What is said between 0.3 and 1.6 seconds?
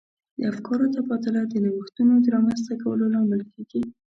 د افکارو تبادله د